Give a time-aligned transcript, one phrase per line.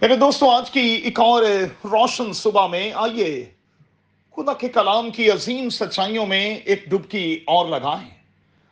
[0.00, 1.42] میرے دوستوں آج کی ایک اور
[1.84, 3.44] روشن صبح میں آئیے
[4.36, 8.10] خدا کے کلام کی عظیم سچائیوں میں ایک ڈبکی اور لگائیں۔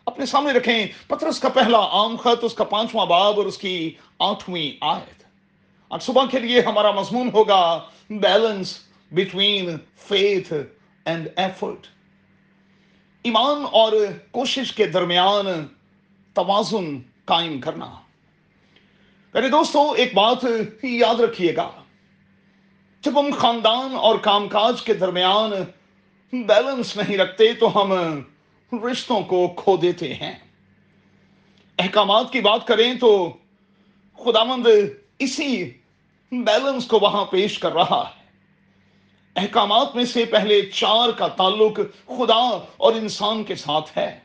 [0.06, 3.94] اپنے سامنے رکھیں، پترس کا پہلا عام خط، اس کا پانچواں باب اور اس کی
[4.18, 5.24] آٹھویں آیت۔
[5.90, 8.78] آج صبح کے لیے ہمارا مضمون ہوگا balance
[9.12, 10.52] between faith
[11.04, 11.86] and effort.
[13.22, 13.92] ایمان اور
[14.30, 15.46] کوشش کے درمیان
[16.34, 18.03] توازن قائم کرنا۔
[19.34, 20.44] میرے دوستوں ایک بات
[20.82, 21.70] یاد رکھیے گا۔
[23.00, 25.50] جب ہم خاندان اور کام کاج کے درمیان
[26.32, 27.92] بیلنس نہیں رکھتے، تو ہم
[28.72, 30.38] رشتوں کو کھو دیتے ہیں۔
[31.78, 33.36] احکامات کی بات کریں تو
[34.24, 34.66] خدامند
[35.18, 35.70] اسی
[36.32, 38.24] بیلنس کو وہاں پیش کر رہا ہے۔
[39.36, 44.23] احکامات میں سے پہلے چار کا تعلق خدا اور انسان کے ساتھ ہے۔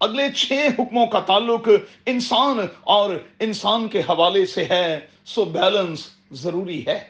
[0.00, 1.68] اگلے چھ حکموں کا تعلق
[2.06, 7.08] انسان اور انسان کے حوالے سے ہے، سو بیلنس ضروری ہے۔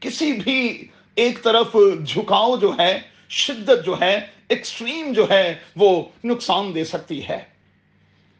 [0.00, 1.76] کسی بھی ایک طرف
[2.06, 7.44] جھکاؤ جو ہے، شدت جو ہے ایکسٹریم جو ہے، وہ نقصان دے سکتی ہے۔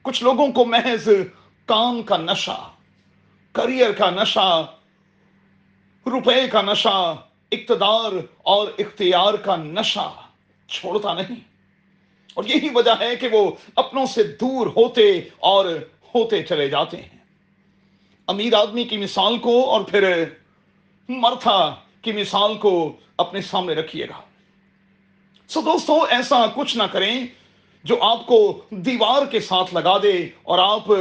[0.02, 1.08] کچھ لوگوں کو محض
[1.66, 2.70] کام کا نشہ
[3.52, 4.72] کریئر کا نشہ،
[6.06, 7.14] روپے کا نشہ،
[7.52, 10.12] اقتدار اور اختیار کا نشہ
[10.68, 11.57] چھوڑتا نہیں۔
[12.38, 15.64] اور یہی وجہ ہے کہ وہ اپنوں سے دور ہوتے اور
[16.14, 17.18] ہوتے چلے جاتے ہیں۔
[18.26, 20.24] امیر آدمی کی مثال کو اور پھر
[21.08, 24.20] مرتھا کی مثال کو اپنے سامنے رکھیے گا۔
[25.48, 27.26] سو دوستو، ایسا کچھ نہ کریں
[27.84, 30.92] جو آپ کو دیوار کے ساتھ لگا دے اور آپ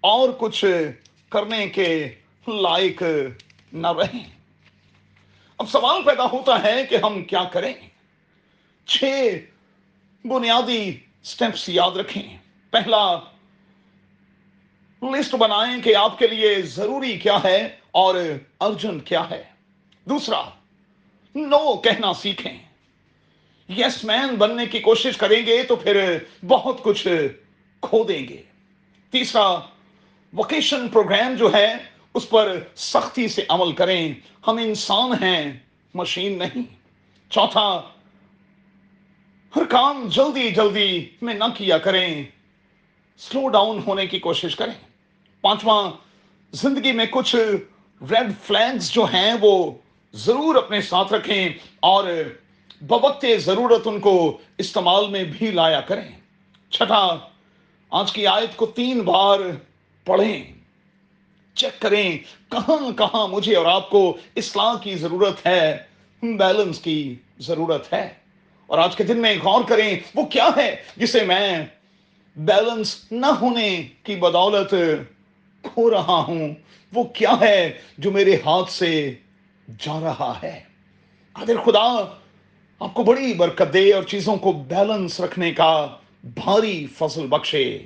[0.00, 0.64] اور کچھ
[1.28, 2.08] کرنے کے
[2.48, 3.02] لائق
[3.72, 4.30] نہ رہیں۔
[5.58, 7.74] اب سوال پیدا ہوتا ہے کہ ہم کیا کریں۔
[8.86, 9.04] چھ
[10.24, 12.36] بنیادی سٹیپس یاد رکھیں۔
[12.70, 13.20] پہلا
[15.02, 18.14] لسٹ بنائیں کہ آپ کے لیے ضروری کیا ہے اور
[18.60, 19.44] ارجنٹ کیا ہے۔
[20.04, 20.42] دوسرا
[21.34, 22.58] نو کہنا سیکھیں۔
[23.68, 27.08] یس مین بننے کی کوشش کریں گے تو پھر بہت کچھ
[27.80, 28.42] کھو دیں گے۔
[29.10, 29.48] تیسرا
[30.32, 31.74] ووکیشن پروگرام جو ہے،
[32.14, 34.14] اس پر سختی سے عمل کریں۔
[34.46, 35.52] ہم انسان ہیں،
[35.94, 36.62] مشین نہیں۔
[37.30, 37.82] چوتھا
[39.56, 42.24] ہر کام جلدی جلدی میں نہ کیا کریں۔
[43.18, 44.72] سلو ڈاؤن ہونے کی کوشش کریں۔
[45.40, 45.90] پانچواں،
[46.52, 47.36] زندگی میں کچھ
[48.10, 49.70] ریڈ فلیگز جو ہیں وہ
[50.12, 51.48] ضرور اپنے ساتھ رکھیں
[51.80, 52.04] اور
[52.80, 56.08] بوقت ضرورت ان کو استعمال میں بھی لایا کریں۔
[56.70, 57.08] چھٹا،
[57.90, 59.38] آج کی آیت کو تین بار
[60.04, 60.52] پڑھیں۔
[61.54, 62.18] چیک کریں
[62.50, 65.78] کہاں کہاں مجھے اور آپ کو اصلاح کی ضرورت ہے،
[66.22, 68.21] بیلنس کی ضرورت ہے۔
[68.72, 71.66] اور آج کے دن میں غور کریں، وہ کیا ہے جسے میں
[72.36, 74.74] بیلنس نہ ہونے کی بدولت
[75.62, 76.54] کھو رہا ہوں؟
[76.92, 79.14] وہ کیا ہے جو میرے ہاتھ سے
[79.68, 80.60] جا رہا ہے؟
[81.32, 82.16] قادر خدا،
[82.80, 87.78] آپ کو بڑی برکت دے اور چیزوں کو بیلنس رکھنے کا بھاری فضل بخشے۔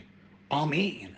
[0.51, 1.16] آمین۔